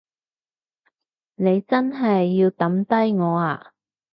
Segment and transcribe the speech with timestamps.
[1.35, 3.71] 你真係要抌低我呀？